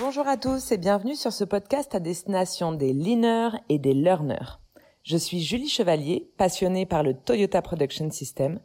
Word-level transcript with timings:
Bonjour 0.00 0.26
à 0.26 0.38
tous 0.38 0.72
et 0.72 0.78
bienvenue 0.78 1.14
sur 1.14 1.30
ce 1.30 1.44
podcast 1.44 1.94
à 1.94 2.00
destination 2.00 2.72
des 2.72 2.94
leaners 2.94 3.58
et 3.68 3.78
des 3.78 3.92
learners. 3.92 4.58
Je 5.02 5.18
suis 5.18 5.42
Julie 5.42 5.68
Chevalier, 5.68 6.30
passionnée 6.38 6.86
par 6.86 7.02
le 7.02 7.12
Toyota 7.12 7.60
Production 7.60 8.10
System 8.10 8.60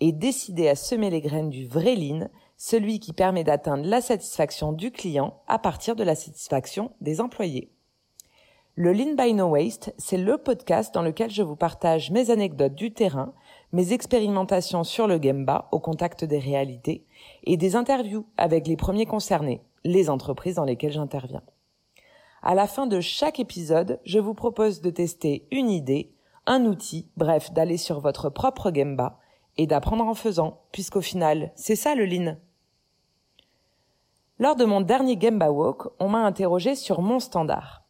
et 0.00 0.10
décidée 0.10 0.68
à 0.68 0.74
semer 0.74 1.08
les 1.10 1.20
graines 1.20 1.48
du 1.48 1.68
vrai 1.68 1.94
lean, 1.94 2.28
celui 2.56 2.98
qui 2.98 3.12
permet 3.12 3.44
d'atteindre 3.44 3.86
la 3.86 4.00
satisfaction 4.00 4.72
du 4.72 4.90
client 4.90 5.40
à 5.46 5.60
partir 5.60 5.94
de 5.94 6.02
la 6.02 6.16
satisfaction 6.16 6.90
des 7.00 7.20
employés. 7.20 7.70
Le 8.74 8.92
Lean 8.92 9.14
by 9.14 9.32
No 9.32 9.46
Waste, 9.46 9.94
c'est 9.96 10.18
le 10.18 10.38
podcast 10.38 10.92
dans 10.92 11.02
lequel 11.02 11.30
je 11.30 11.42
vous 11.42 11.54
partage 11.56 12.10
mes 12.10 12.30
anecdotes 12.30 12.74
du 12.74 12.92
terrain, 12.92 13.32
mes 13.72 13.92
expérimentations 13.92 14.82
sur 14.82 15.06
le 15.06 15.22
Gemba 15.22 15.68
au 15.70 15.78
contact 15.78 16.24
des 16.24 16.40
réalités 16.40 17.04
et 17.44 17.56
des 17.56 17.76
interviews 17.76 18.26
avec 18.36 18.66
les 18.66 18.76
premiers 18.76 19.06
concernés, 19.06 19.62
les 19.84 20.10
entreprises 20.10 20.56
dans 20.56 20.64
lesquelles 20.64 20.92
j'interviens. 20.92 21.42
À 22.42 22.54
la 22.54 22.66
fin 22.66 22.86
de 22.86 23.00
chaque 23.00 23.38
épisode, 23.38 24.00
je 24.04 24.18
vous 24.18 24.34
propose 24.34 24.80
de 24.80 24.90
tester 24.90 25.46
une 25.50 25.70
idée, 25.70 26.14
un 26.46 26.64
outil, 26.64 27.08
bref, 27.16 27.52
d'aller 27.52 27.76
sur 27.76 28.00
votre 28.00 28.30
propre 28.30 28.72
Gemba 28.74 29.18
et 29.56 29.66
d'apprendre 29.66 30.06
en 30.06 30.14
faisant, 30.14 30.62
puisqu'au 30.72 31.02
final, 31.02 31.52
c'est 31.54 31.76
ça 31.76 31.94
le 31.94 32.06
Lean. 32.06 32.36
Lors 34.38 34.56
de 34.56 34.64
mon 34.64 34.80
dernier 34.80 35.20
Gemba 35.20 35.50
Walk, 35.50 35.88
on 35.98 36.08
m'a 36.08 36.24
interrogé 36.24 36.74
sur 36.74 37.02
mon 37.02 37.20
standard. 37.20 37.84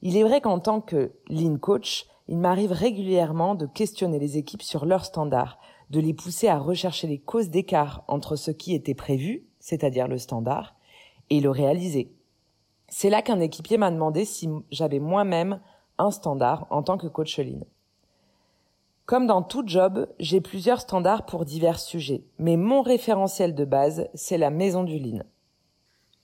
Il 0.00 0.16
est 0.16 0.22
vrai 0.22 0.40
qu'en 0.40 0.60
tant 0.60 0.80
que 0.80 1.12
Lean 1.28 1.58
Coach, 1.58 2.06
il 2.28 2.38
m'arrive 2.38 2.70
régulièrement 2.70 3.56
de 3.56 3.66
questionner 3.66 4.20
les 4.20 4.38
équipes 4.38 4.62
sur 4.62 4.86
leurs 4.86 5.04
standards, 5.04 5.58
de 5.90 5.98
les 5.98 6.14
pousser 6.14 6.46
à 6.48 6.58
rechercher 6.58 7.08
les 7.08 7.18
causes 7.18 7.50
d'écart 7.50 8.04
entre 8.06 8.36
ce 8.36 8.52
qui 8.52 8.74
était 8.74 8.94
prévu, 8.94 9.44
c'est-à-dire 9.58 10.06
le 10.06 10.18
standard, 10.18 10.76
et 11.30 11.40
le 11.40 11.50
réaliser. 11.50 12.12
C'est 12.88 13.10
là 13.10 13.22
qu'un 13.22 13.40
équipier 13.40 13.78
m'a 13.78 13.90
demandé 13.90 14.24
si 14.24 14.48
j'avais 14.70 14.98
moi-même 14.98 15.60
un 15.98 16.10
standard 16.10 16.66
en 16.70 16.82
tant 16.82 16.98
que 16.98 17.06
coach 17.06 17.38
lean. 17.38 17.64
Comme 19.06 19.26
dans 19.26 19.42
tout 19.42 19.64
job, 19.66 20.06
j'ai 20.18 20.40
plusieurs 20.40 20.80
standards 20.80 21.26
pour 21.26 21.44
divers 21.44 21.80
sujets, 21.80 22.24
mais 22.38 22.56
mon 22.56 22.82
référentiel 22.82 23.54
de 23.54 23.64
base, 23.64 24.08
c'est 24.14 24.38
la 24.38 24.50
maison 24.50 24.84
du 24.84 24.98
lean. 24.98 25.22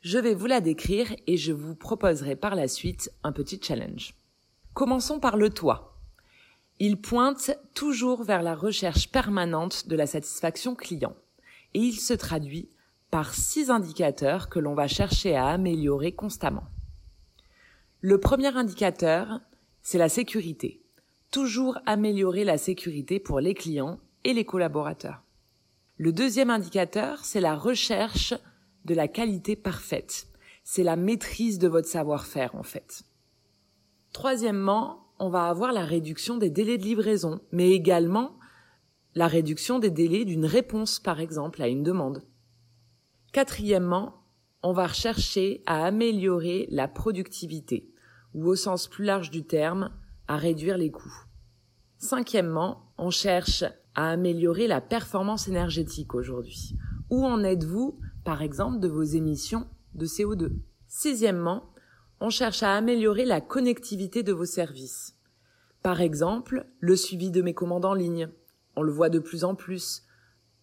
Je 0.00 0.18
vais 0.18 0.34
vous 0.34 0.46
la 0.46 0.60
décrire 0.60 1.14
et 1.26 1.36
je 1.36 1.52
vous 1.52 1.74
proposerai 1.74 2.36
par 2.36 2.54
la 2.54 2.68
suite 2.68 3.10
un 3.24 3.32
petit 3.32 3.60
challenge. 3.60 4.14
Commençons 4.74 5.18
par 5.18 5.36
le 5.36 5.50
toit. 5.50 5.96
Il 6.78 7.00
pointe 7.00 7.50
toujours 7.74 8.22
vers 8.22 8.42
la 8.42 8.54
recherche 8.54 9.10
permanente 9.10 9.88
de 9.88 9.96
la 9.96 10.06
satisfaction 10.06 10.76
client 10.76 11.16
et 11.74 11.80
il 11.80 11.94
se 11.94 12.14
traduit 12.14 12.68
par 13.10 13.34
six 13.34 13.70
indicateurs 13.70 14.48
que 14.48 14.58
l'on 14.58 14.74
va 14.74 14.86
chercher 14.86 15.34
à 15.34 15.46
améliorer 15.46 16.12
constamment. 16.12 16.64
Le 18.00 18.18
premier 18.18 18.56
indicateur, 18.56 19.40
c'est 19.82 19.98
la 19.98 20.08
sécurité. 20.08 20.82
Toujours 21.30 21.78
améliorer 21.86 22.44
la 22.44 22.58
sécurité 22.58 23.18
pour 23.18 23.40
les 23.40 23.54
clients 23.54 23.98
et 24.24 24.32
les 24.32 24.44
collaborateurs. 24.44 25.22
Le 25.96 26.12
deuxième 26.12 26.50
indicateur, 26.50 27.24
c'est 27.24 27.40
la 27.40 27.56
recherche 27.56 28.34
de 28.84 28.94
la 28.94 29.08
qualité 29.08 29.56
parfaite. 29.56 30.28
C'est 30.62 30.84
la 30.84 30.96
maîtrise 30.96 31.58
de 31.58 31.66
votre 31.66 31.88
savoir-faire 31.88 32.54
en 32.54 32.62
fait. 32.62 33.02
Troisièmement, 34.12 35.06
on 35.18 35.28
va 35.28 35.48
avoir 35.48 35.72
la 35.72 35.84
réduction 35.84 36.36
des 36.36 36.50
délais 36.50 36.78
de 36.78 36.84
livraison, 36.84 37.40
mais 37.50 37.70
également 37.70 38.38
la 39.14 39.26
réduction 39.26 39.78
des 39.78 39.90
délais 39.90 40.24
d'une 40.24 40.46
réponse 40.46 41.00
par 41.00 41.20
exemple 41.20 41.62
à 41.62 41.68
une 41.68 41.82
demande. 41.82 42.22
Quatrièmement, 43.32 44.24
on 44.62 44.72
va 44.72 44.86
rechercher 44.86 45.62
à 45.66 45.84
améliorer 45.84 46.66
la 46.70 46.88
productivité, 46.88 47.92
ou 48.34 48.46
au 48.46 48.56
sens 48.56 48.88
plus 48.88 49.04
large 49.04 49.30
du 49.30 49.44
terme, 49.44 49.90
à 50.28 50.36
réduire 50.36 50.78
les 50.78 50.90
coûts. 50.90 51.24
Cinquièmement, 51.98 52.92
on 52.96 53.10
cherche 53.10 53.64
à 53.94 54.10
améliorer 54.10 54.66
la 54.66 54.80
performance 54.80 55.46
énergétique 55.46 56.14
aujourd'hui. 56.14 56.76
Où 57.10 57.24
en 57.24 57.42
êtes-vous, 57.44 58.00
par 58.24 58.42
exemple, 58.42 58.80
de 58.80 58.88
vos 58.88 59.02
émissions 59.02 59.66
de 59.94 60.06
CO2 60.06 60.52
Sixièmement, 60.86 61.72
on 62.20 62.30
cherche 62.30 62.62
à 62.62 62.74
améliorer 62.74 63.24
la 63.24 63.40
connectivité 63.40 64.22
de 64.22 64.32
vos 64.32 64.46
services. 64.46 65.16
Par 65.82 66.00
exemple, 66.00 66.66
le 66.80 66.96
suivi 66.96 67.30
de 67.30 67.42
mes 67.42 67.54
commandes 67.54 67.84
en 67.84 67.94
ligne. 67.94 68.28
On 68.74 68.82
le 68.82 68.92
voit 68.92 69.10
de 69.10 69.18
plus 69.18 69.44
en 69.44 69.54
plus 69.54 70.02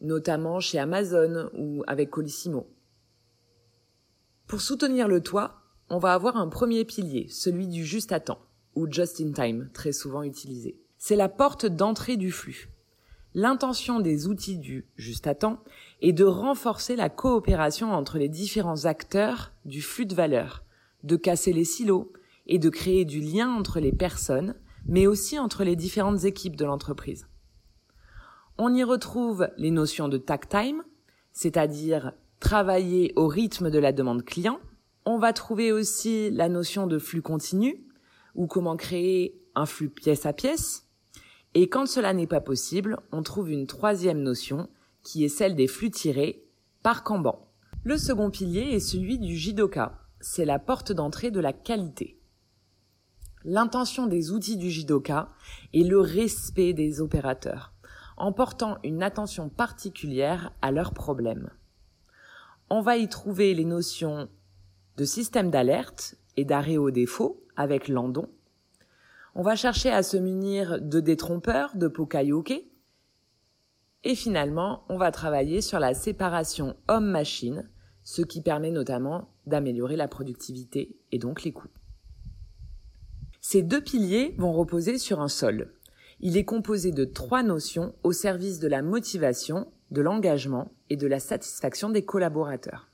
notamment 0.01 0.59
chez 0.59 0.79
Amazon 0.79 1.49
ou 1.57 1.83
avec 1.87 2.09
Colissimo. 2.09 2.67
Pour 4.47 4.61
soutenir 4.61 5.07
le 5.07 5.21
toit, 5.21 5.61
on 5.89 5.97
va 5.97 6.13
avoir 6.13 6.37
un 6.37 6.47
premier 6.47 6.85
pilier, 6.85 7.27
celui 7.29 7.67
du 7.67 7.85
juste 7.85 8.11
à 8.11 8.19
temps, 8.19 8.39
ou 8.75 8.91
just 8.91 9.21
in 9.21 9.31
time, 9.31 9.69
très 9.73 9.91
souvent 9.91 10.23
utilisé. 10.23 10.79
C'est 10.97 11.15
la 11.15 11.29
porte 11.29 11.65
d'entrée 11.65 12.17
du 12.17 12.31
flux. 12.31 12.69
L'intention 13.33 13.99
des 13.99 14.27
outils 14.27 14.57
du 14.57 14.87
juste 14.95 15.27
à 15.27 15.35
temps 15.35 15.59
est 16.01 16.13
de 16.13 16.23
renforcer 16.23 16.95
la 16.95 17.09
coopération 17.09 17.91
entre 17.91 18.17
les 18.17 18.29
différents 18.29 18.85
acteurs 18.85 19.51
du 19.65 19.81
flux 19.81 20.05
de 20.05 20.15
valeur, 20.15 20.63
de 21.03 21.15
casser 21.17 21.51
les 21.51 21.65
silos 21.65 22.11
et 22.47 22.59
de 22.59 22.69
créer 22.69 23.03
du 23.03 23.19
lien 23.19 23.53
entre 23.53 23.79
les 23.79 23.91
personnes, 23.91 24.55
mais 24.85 25.05
aussi 25.05 25.37
entre 25.37 25.63
les 25.63 25.75
différentes 25.75 26.23
équipes 26.23 26.55
de 26.55 26.65
l'entreprise. 26.65 27.27
On 28.57 28.73
y 28.73 28.85
retrouve 28.85 29.49
les 29.57 29.69
notions 29.69 30.07
de 30.07 30.17
tag 30.17 30.47
time, 30.47 30.81
c'est-à-dire 31.33 32.13
travailler 32.39 33.11
au 33.17 33.27
rythme 33.27 33.69
de 33.69 33.79
la 33.79 33.91
demande 33.91 34.23
client. 34.23 34.61
On 35.05 35.17
va 35.17 35.33
trouver 35.33 35.73
aussi 35.73 36.31
la 36.31 36.47
notion 36.47 36.87
de 36.87 36.97
flux 36.97 37.21
continu, 37.21 37.85
ou 38.33 38.47
comment 38.47 38.77
créer 38.77 39.41
un 39.55 39.65
flux 39.65 39.89
pièce 39.89 40.25
à 40.25 40.31
pièce. 40.31 40.87
Et 41.53 41.67
quand 41.67 41.85
cela 41.85 42.13
n'est 42.13 42.27
pas 42.27 42.39
possible, 42.39 42.97
on 43.11 43.23
trouve 43.23 43.51
une 43.51 43.67
troisième 43.67 44.21
notion, 44.21 44.69
qui 45.03 45.25
est 45.25 45.29
celle 45.29 45.55
des 45.55 45.67
flux 45.67 45.91
tirés 45.91 46.45
par 46.81 47.03
Kanban. 47.03 47.51
Le 47.83 47.97
second 47.97 48.31
pilier 48.31 48.61
est 48.71 48.79
celui 48.79 49.19
du 49.19 49.35
Jidoka. 49.35 49.99
C'est 50.21 50.45
la 50.45 50.59
porte 50.59 50.93
d'entrée 50.93 51.29
de 51.29 51.41
la 51.41 51.51
qualité. 51.51 52.21
L'intention 53.43 54.07
des 54.07 54.31
outils 54.31 54.57
du 54.57 54.69
Jidoka 54.69 55.29
est 55.73 55.83
le 55.83 55.99
respect 55.99 56.73
des 56.73 57.01
opérateurs 57.01 57.74
en 58.17 58.31
portant 58.31 58.77
une 58.83 59.03
attention 59.03 59.49
particulière 59.49 60.51
à 60.61 60.71
leurs 60.71 60.93
problèmes. 60.93 61.49
On 62.69 62.81
va 62.81 62.97
y 62.97 63.07
trouver 63.07 63.53
les 63.53 63.65
notions 63.65 64.29
de 64.97 65.05
système 65.05 65.51
d'alerte 65.51 66.15
et 66.37 66.45
d'arrêt 66.45 66.77
au 66.77 66.91
défaut 66.91 67.43
avec 67.55 67.87
Landon. 67.87 68.29
On 69.35 69.43
va 69.43 69.55
chercher 69.55 69.91
à 69.91 70.03
se 70.03 70.17
munir 70.17 70.81
de 70.81 70.99
détrompeurs, 70.99 71.75
de 71.75 71.87
pokayoke. 71.87 72.63
Et 74.03 74.15
finalement, 74.15 74.83
on 74.87 74.97
va 74.97 75.11
travailler 75.11 75.61
sur 75.61 75.79
la 75.79 75.93
séparation 75.93 76.75
homme-machine, 76.87 77.69
ce 78.03 78.21
qui 78.21 78.41
permet 78.41 78.71
notamment 78.71 79.29
d'améliorer 79.45 79.95
la 79.95 80.07
productivité 80.07 80.95
et 81.11 81.19
donc 81.19 81.43
les 81.43 81.51
coûts. 81.51 81.69
Ces 83.41 83.61
deux 83.61 83.81
piliers 83.81 84.33
vont 84.37 84.53
reposer 84.53 84.97
sur 84.97 85.21
un 85.21 85.27
sol, 85.27 85.73
il 86.19 86.37
est 86.37 86.45
composé 86.45 86.91
de 86.91 87.05
trois 87.05 87.43
notions 87.43 87.93
au 88.03 88.11
service 88.11 88.59
de 88.59 88.67
la 88.67 88.81
motivation, 88.81 89.71
de 89.91 90.01
l'engagement 90.01 90.71
et 90.89 90.97
de 90.97 91.07
la 91.07 91.19
satisfaction 91.19 91.89
des 91.89 92.05
collaborateurs. 92.05 92.89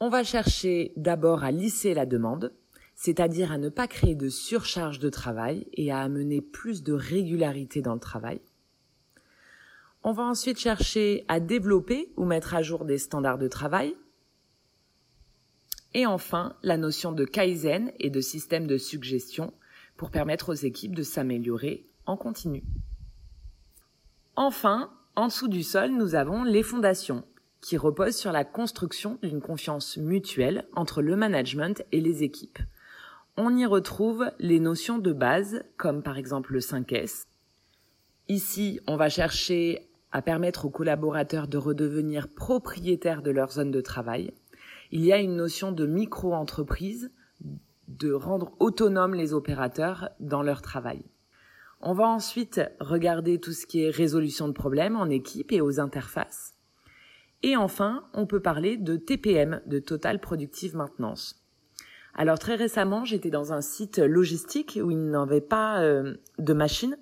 On 0.00 0.08
va 0.08 0.24
chercher 0.24 0.92
d'abord 0.96 1.44
à 1.44 1.50
lisser 1.50 1.94
la 1.94 2.04
demande, 2.04 2.52
c'est-à-dire 2.94 3.52
à 3.52 3.58
ne 3.58 3.68
pas 3.68 3.86
créer 3.86 4.14
de 4.14 4.28
surcharge 4.28 4.98
de 4.98 5.08
travail 5.08 5.66
et 5.72 5.90
à 5.90 6.00
amener 6.00 6.40
plus 6.40 6.82
de 6.82 6.92
régularité 6.92 7.80
dans 7.80 7.94
le 7.94 8.00
travail. 8.00 8.40
On 10.02 10.12
va 10.12 10.24
ensuite 10.24 10.58
chercher 10.58 11.24
à 11.28 11.40
développer 11.40 12.12
ou 12.16 12.24
mettre 12.24 12.54
à 12.54 12.62
jour 12.62 12.84
des 12.84 12.98
standards 12.98 13.38
de 13.38 13.48
travail. 13.48 13.96
Et 15.94 16.06
enfin, 16.06 16.56
la 16.62 16.76
notion 16.76 17.12
de 17.12 17.24
Kaizen 17.24 17.90
et 17.98 18.10
de 18.10 18.20
système 18.20 18.66
de 18.66 18.78
suggestion 18.78 19.52
pour 19.96 20.10
permettre 20.10 20.50
aux 20.50 20.54
équipes 20.54 20.94
de 20.94 21.02
s'améliorer 21.02 21.86
en 22.06 22.16
continu. 22.16 22.64
Enfin, 24.36 24.90
en 25.14 25.26
dessous 25.28 25.48
du 25.48 25.62
sol, 25.62 25.90
nous 25.90 26.14
avons 26.14 26.44
les 26.44 26.62
fondations, 26.62 27.24
qui 27.62 27.76
reposent 27.76 28.16
sur 28.16 28.32
la 28.32 28.44
construction 28.44 29.18
d'une 29.22 29.40
confiance 29.40 29.96
mutuelle 29.96 30.66
entre 30.74 31.02
le 31.02 31.16
management 31.16 31.82
et 31.90 32.00
les 32.00 32.22
équipes. 32.22 32.58
On 33.38 33.56
y 33.56 33.66
retrouve 33.66 34.30
les 34.38 34.60
notions 34.60 34.98
de 34.98 35.12
base, 35.12 35.64
comme 35.76 36.02
par 36.02 36.16
exemple 36.16 36.52
le 36.52 36.60
5S. 36.60 37.24
Ici, 38.28 38.80
on 38.86 38.96
va 38.96 39.08
chercher 39.08 39.88
à 40.12 40.22
permettre 40.22 40.64
aux 40.64 40.70
collaborateurs 40.70 41.48
de 41.48 41.58
redevenir 41.58 42.28
propriétaires 42.28 43.22
de 43.22 43.30
leur 43.30 43.52
zone 43.52 43.70
de 43.70 43.80
travail. 43.80 44.32
Il 44.90 45.04
y 45.04 45.12
a 45.12 45.18
une 45.18 45.36
notion 45.36 45.72
de 45.72 45.86
micro-entreprise 45.86 47.10
de 47.88 48.12
rendre 48.12 48.52
autonomes 48.58 49.14
les 49.14 49.32
opérateurs 49.32 50.10
dans 50.20 50.42
leur 50.42 50.62
travail. 50.62 51.02
On 51.80 51.92
va 51.92 52.08
ensuite 52.08 52.60
regarder 52.80 53.38
tout 53.38 53.52
ce 53.52 53.66
qui 53.66 53.84
est 53.84 53.90
résolution 53.90 54.48
de 54.48 54.52
problèmes 54.52 54.96
en 54.96 55.08
équipe 55.08 55.52
et 55.52 55.60
aux 55.60 55.78
interfaces. 55.78 56.54
Et 57.42 57.56
enfin, 57.56 58.08
on 58.14 58.26
peut 58.26 58.40
parler 58.40 58.76
de 58.76 58.96
TPM, 58.96 59.60
de 59.66 59.78
Total 59.78 60.20
Productive 60.20 60.74
Maintenance. 60.74 61.46
Alors 62.14 62.38
très 62.38 62.54
récemment, 62.54 63.04
j'étais 63.04 63.30
dans 63.30 63.52
un 63.52 63.60
site 63.60 63.98
logistique 63.98 64.78
où 64.82 64.90
il 64.90 65.10
n'avait 65.10 65.42
pas 65.42 65.82
euh, 65.82 66.14
de 66.38 66.54
machine. 66.54 66.96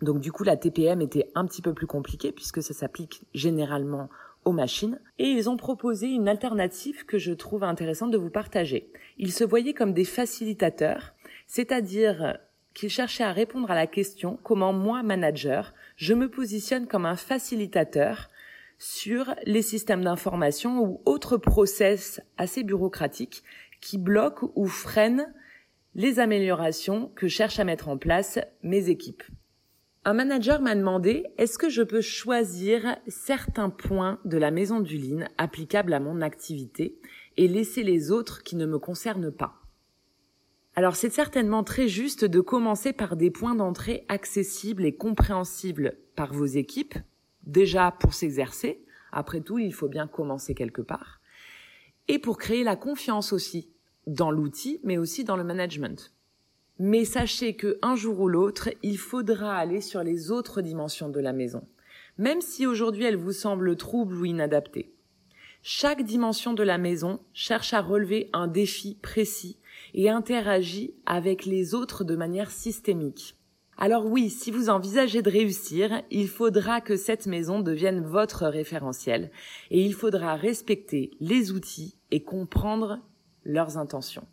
Donc 0.00 0.20
du 0.20 0.32
coup, 0.32 0.44
la 0.44 0.56
TPM 0.56 1.02
était 1.02 1.30
un 1.34 1.44
petit 1.44 1.60
peu 1.60 1.74
plus 1.74 1.86
compliquée 1.86 2.32
puisque 2.32 2.62
ça 2.62 2.72
s'applique 2.72 3.26
généralement 3.34 4.08
aux 4.44 4.52
machines. 4.52 5.00
Et 5.18 5.28
ils 5.28 5.48
ont 5.50 5.56
proposé 5.56 6.08
une 6.08 6.28
alternative 6.28 7.04
que 7.04 7.18
je 7.18 7.32
trouve 7.32 7.64
intéressante 7.64 8.10
de 8.10 8.18
vous 8.18 8.30
partager. 8.30 8.90
Ils 9.18 9.32
se 9.32 9.44
voyaient 9.44 9.74
comme 9.74 9.92
des 9.92 10.04
facilitateurs, 10.04 11.14
c'est-à-dire 11.46 12.38
qu'ils 12.74 12.90
cherchaient 12.90 13.24
à 13.24 13.32
répondre 13.32 13.70
à 13.70 13.74
la 13.74 13.86
question 13.86 14.38
comment 14.42 14.72
moi, 14.72 15.02
manager, 15.02 15.74
je 15.96 16.14
me 16.14 16.28
positionne 16.28 16.86
comme 16.86 17.06
un 17.06 17.16
facilitateur 17.16 18.28
sur 18.78 19.34
les 19.44 19.62
systèmes 19.62 20.04
d'information 20.04 20.82
ou 20.82 21.02
autres 21.04 21.36
process 21.36 22.20
assez 22.38 22.62
bureaucratiques 22.62 23.42
qui 23.80 23.98
bloquent 23.98 24.50
ou 24.54 24.66
freinent 24.66 25.32
les 25.94 26.20
améliorations 26.20 27.10
que 27.14 27.28
cherchent 27.28 27.58
à 27.58 27.64
mettre 27.64 27.88
en 27.88 27.98
place 27.98 28.38
mes 28.62 28.88
équipes? 28.88 29.24
Un 30.02 30.14
manager 30.14 30.62
m'a 30.62 30.74
demandé 30.74 31.26
est-ce 31.36 31.58
que 31.58 31.68
je 31.68 31.82
peux 31.82 32.00
choisir 32.00 32.96
certains 33.06 33.68
points 33.68 34.18
de 34.24 34.38
la 34.38 34.50
maison 34.50 34.80
du 34.80 34.96
Lean 34.96 35.26
applicables 35.36 35.92
à 35.92 36.00
mon 36.00 36.22
activité 36.22 36.98
et 37.36 37.46
laisser 37.46 37.82
les 37.82 38.10
autres 38.10 38.42
qui 38.42 38.56
ne 38.56 38.64
me 38.64 38.78
concernent 38.78 39.30
pas? 39.30 39.60
Alors 40.74 40.96
c'est 40.96 41.10
certainement 41.12 41.64
très 41.64 41.86
juste 41.86 42.24
de 42.24 42.40
commencer 42.40 42.94
par 42.94 43.14
des 43.14 43.30
points 43.30 43.54
d'entrée 43.54 44.06
accessibles 44.08 44.86
et 44.86 44.96
compréhensibles 44.96 45.98
par 46.16 46.32
vos 46.32 46.46
équipes, 46.46 46.94
déjà 47.42 47.90
pour 47.90 48.14
s'exercer, 48.14 48.82
après 49.12 49.42
tout 49.42 49.58
il 49.58 49.74
faut 49.74 49.88
bien 49.88 50.06
commencer 50.06 50.54
quelque 50.54 50.80
part, 50.80 51.20
et 52.08 52.18
pour 52.18 52.38
créer 52.38 52.64
la 52.64 52.76
confiance 52.76 53.34
aussi 53.34 53.68
dans 54.06 54.30
l'outil 54.30 54.80
mais 54.82 54.96
aussi 54.96 55.24
dans 55.24 55.36
le 55.36 55.44
management. 55.44 56.14
Mais 56.82 57.04
sachez 57.04 57.56
que 57.56 57.76
un 57.82 57.94
jour 57.94 58.20
ou 58.20 58.28
l'autre, 58.28 58.70
il 58.82 58.96
faudra 58.96 59.54
aller 59.54 59.82
sur 59.82 60.02
les 60.02 60.30
autres 60.30 60.62
dimensions 60.62 61.10
de 61.10 61.20
la 61.20 61.34
maison, 61.34 61.68
même 62.16 62.40
si 62.40 62.66
aujourd'hui 62.66 63.04
elle 63.04 63.18
vous 63.18 63.34
semble 63.34 63.76
trouble 63.76 64.16
ou 64.16 64.24
inadaptée. 64.24 64.94
Chaque 65.60 66.02
dimension 66.02 66.54
de 66.54 66.62
la 66.62 66.78
maison 66.78 67.20
cherche 67.34 67.74
à 67.74 67.82
relever 67.82 68.30
un 68.32 68.48
défi 68.48 68.94
précis 68.94 69.58
et 69.92 70.08
interagit 70.08 70.94
avec 71.04 71.44
les 71.44 71.74
autres 71.74 72.02
de 72.02 72.16
manière 72.16 72.50
systémique. 72.50 73.36
Alors 73.76 74.06
oui, 74.06 74.30
si 74.30 74.50
vous 74.50 74.70
envisagez 74.70 75.20
de 75.20 75.30
réussir, 75.30 76.00
il 76.10 76.28
faudra 76.28 76.80
que 76.80 76.96
cette 76.96 77.26
maison 77.26 77.60
devienne 77.60 78.00
votre 78.00 78.46
référentiel 78.46 79.30
et 79.70 79.84
il 79.84 79.92
faudra 79.92 80.34
respecter 80.34 81.10
les 81.20 81.52
outils 81.52 81.98
et 82.10 82.22
comprendre 82.22 83.00
leurs 83.44 83.76
intentions. 83.76 84.26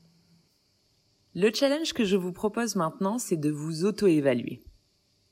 Le 1.40 1.52
challenge 1.54 1.94
que 1.94 2.04
je 2.04 2.16
vous 2.16 2.32
propose 2.32 2.76
maintenant, 2.76 3.20
c'est 3.20 3.38
de 3.38 3.52
vous 3.52 3.86
auto-évaluer. 3.86 4.64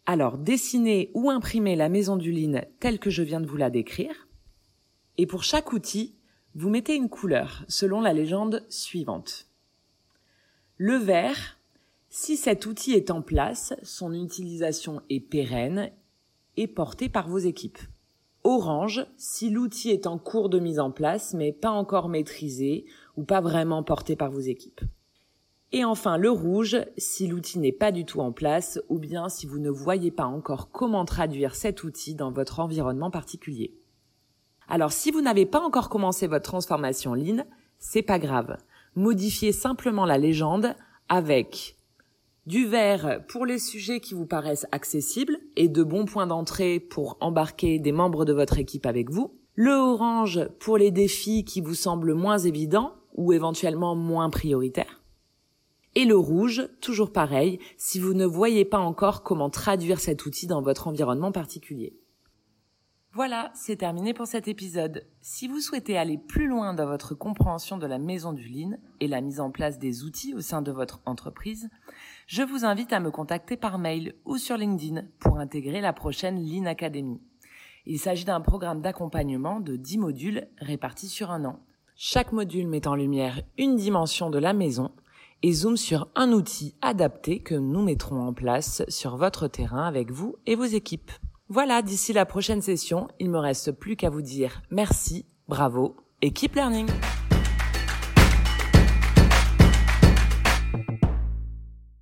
Alors, 0.05 0.37
dessinez 0.37 1.09
ou 1.15 1.31
imprimez 1.31 1.75
la 1.75 1.89
maison 1.89 2.15
du 2.15 2.31
Lean 2.31 2.61
telle 2.79 2.99
que 2.99 3.09
je 3.09 3.23
viens 3.23 3.41
de 3.41 3.47
vous 3.47 3.57
la 3.57 3.71
décrire. 3.71 4.27
Et 5.17 5.25
pour 5.25 5.43
chaque 5.43 5.73
outil, 5.73 6.13
vous 6.53 6.69
mettez 6.69 6.93
une 6.93 7.09
couleur 7.09 7.65
selon 7.67 8.01
la 8.01 8.13
légende 8.13 8.63
suivante. 8.69 9.47
Le 10.77 10.93
vert, 10.93 11.57
si 12.09 12.37
cet 12.37 12.67
outil 12.67 12.93
est 12.93 13.09
en 13.09 13.23
place, 13.23 13.73
son 13.81 14.13
utilisation 14.13 15.01
est 15.09 15.21
pérenne 15.21 15.89
et 16.55 16.67
portée 16.67 17.09
par 17.09 17.27
vos 17.27 17.39
équipes. 17.39 17.79
Orange, 18.43 19.07
si 19.17 19.49
l'outil 19.49 19.89
est 19.89 20.05
en 20.05 20.19
cours 20.19 20.49
de 20.49 20.59
mise 20.59 20.79
en 20.79 20.91
place 20.91 21.33
mais 21.33 21.51
pas 21.51 21.71
encore 21.71 22.09
maîtrisé 22.09 22.85
ou 23.17 23.23
pas 23.23 23.41
vraiment 23.41 23.81
porté 23.81 24.15
par 24.15 24.29
vos 24.29 24.39
équipes. 24.39 24.81
Et 25.75 25.83
enfin 25.83 26.15
le 26.15 26.29
rouge, 26.29 26.77
si 26.97 27.27
l'outil 27.27 27.59
n'est 27.59 27.73
pas 27.73 27.91
du 27.91 28.05
tout 28.05 28.21
en 28.21 28.31
place 28.31 28.79
ou 28.87 28.97
bien 28.97 29.27
si 29.27 29.45
vous 29.45 29.59
ne 29.59 29.69
voyez 29.69 30.09
pas 30.09 30.23
encore 30.23 30.71
comment 30.71 31.03
traduire 31.03 31.53
cet 31.53 31.83
outil 31.83 32.15
dans 32.15 32.31
votre 32.31 32.61
environnement 32.61 33.11
particulier. 33.11 33.75
Alors 34.69 34.93
si 34.93 35.11
vous 35.11 35.19
n'avez 35.19 35.45
pas 35.45 35.59
encore 35.59 35.89
commencé 35.89 36.27
votre 36.27 36.49
transformation 36.49 37.13
Lean, 37.13 37.43
c'est 37.77 38.03
pas 38.03 38.19
grave. 38.19 38.55
Modifiez 38.95 39.51
simplement 39.51 40.05
la 40.05 40.17
légende 40.17 40.75
avec 41.09 41.75
du 42.45 42.65
vert 42.65 43.25
pour 43.27 43.45
les 43.45 43.59
sujets 43.59 43.99
qui 43.99 44.13
vous 44.13 44.25
paraissent 44.25 44.67
accessibles 44.71 45.39
et 45.57 45.67
de 45.67 45.83
bons 45.83 46.05
points 46.05 46.27
d'entrée 46.27 46.79
pour 46.79 47.17
embarquer 47.19 47.79
des 47.79 47.91
membres 47.91 48.23
de 48.23 48.31
votre 48.31 48.59
équipe 48.59 48.85
avec 48.85 49.11
vous. 49.11 49.37
Le 49.55 49.73
orange 49.73 50.47
pour 50.57 50.77
les 50.77 50.91
défis 50.91 51.43
qui 51.43 51.59
vous 51.59 51.75
semblent 51.75 52.13
moins 52.13 52.37
évidents 52.37 52.93
ou 53.15 53.33
éventuellement 53.33 53.93
moins 53.93 54.29
prioritaires 54.29 55.01
et 55.95 56.05
le 56.05 56.17
rouge, 56.17 56.67
toujours 56.81 57.11
pareil, 57.11 57.59
si 57.77 57.99
vous 57.99 58.13
ne 58.13 58.25
voyez 58.25 58.65
pas 58.65 58.79
encore 58.79 59.23
comment 59.23 59.49
traduire 59.49 59.99
cet 59.99 60.25
outil 60.25 60.45
dans 60.45 60.61
votre 60.61 60.87
environnement 60.87 61.31
particulier. 61.31 61.97
Voilà, 63.13 63.49
c'est 63.55 63.77
terminé 63.77 64.13
pour 64.13 64.27
cet 64.27 64.49
épisode. 64.49 65.07
Si 65.21 65.47
vous 65.47 65.61
souhaitez 65.61 65.97
aller 65.97 66.17
plus 66.17 66.47
loin 66.47 66.73
dans 66.73 66.85
votre 66.85 67.15
compréhension 67.15 67.77
de 67.77 67.87
la 67.87 67.97
maison 67.97 68.33
du 68.33 68.49
Lean 68.49 68.77
et 68.99 69.07
la 69.07 69.21
mise 69.21 69.39
en 69.39 69.51
place 69.51 69.79
des 69.79 70.03
outils 70.03 70.33
au 70.33 70.41
sein 70.41 70.61
de 70.61 70.73
votre 70.73 70.99
entreprise, 71.05 71.69
je 72.27 72.43
vous 72.43 72.65
invite 72.65 72.91
à 72.91 72.99
me 72.99 73.11
contacter 73.11 73.55
par 73.55 73.79
mail 73.79 74.15
ou 74.25 74.37
sur 74.37 74.57
LinkedIn 74.57 75.05
pour 75.19 75.39
intégrer 75.39 75.79
la 75.79 75.93
prochaine 75.93 76.43
Lean 76.45 76.65
Academy. 76.65 77.21
Il 77.85 77.99
s'agit 77.99 78.25
d'un 78.25 78.41
programme 78.41 78.81
d'accompagnement 78.81 79.61
de 79.61 79.77
10 79.77 79.97
modules 79.99 80.49
répartis 80.59 81.07
sur 81.07 81.31
un 81.31 81.45
an. 81.45 81.61
Chaque 81.95 82.33
module 82.33 82.67
met 82.67 82.85
en 82.85 82.95
lumière 82.95 83.39
une 83.57 83.77
dimension 83.77 84.29
de 84.29 84.39
la 84.39 84.51
maison 84.51 84.91
et 85.43 85.53
zoom 85.53 85.77
sur 85.77 86.09
un 86.15 86.31
outil 86.31 86.75
adapté 86.81 87.39
que 87.39 87.55
nous 87.55 87.83
mettrons 87.83 88.21
en 88.21 88.33
place 88.33 88.83
sur 88.87 89.17
votre 89.17 89.47
terrain 89.47 89.85
avec 89.85 90.11
vous 90.11 90.35
et 90.45 90.55
vos 90.55 90.63
équipes. 90.63 91.11
Voilà, 91.49 91.81
d'ici 91.81 92.13
la 92.13 92.25
prochaine 92.25 92.61
session, 92.61 93.07
il 93.19 93.29
me 93.29 93.37
reste 93.37 93.71
plus 93.71 93.95
qu'à 93.95 94.09
vous 94.09 94.23
dire 94.23 94.61
merci, 94.71 95.25
bravo 95.47 95.95
et 96.21 96.31
keep 96.31 96.55
learning! 96.55 96.87